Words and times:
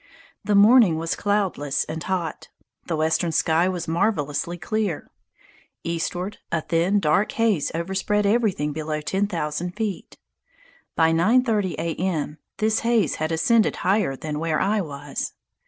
The 0.43 0.55
morning 0.55 0.97
was 0.97 1.15
cloudless 1.15 1.83
and 1.83 2.01
hot. 2.01 2.49
The 2.87 2.95
western 2.95 3.31
sky 3.31 3.69
was 3.69 3.87
marvelously 3.87 4.57
clear. 4.57 5.11
Eastward, 5.83 6.39
a 6.51 6.61
thin, 6.61 6.99
dark 6.99 7.33
haze 7.33 7.71
overspread 7.75 8.25
everything 8.25 8.73
below 8.73 8.99
ten 9.01 9.27
thousand 9.27 9.75
feet. 9.75 10.17
By 10.95 11.11
9.30 11.13 11.73
A. 11.77 11.95
M. 11.97 12.39
this 12.57 12.79
haze 12.79 13.17
had 13.21 13.31
ascended 13.31 13.75
higher 13.85 14.15
than 14.15 14.39
where 14.39 14.59
I 14.59 14.81
was. 14.81 15.33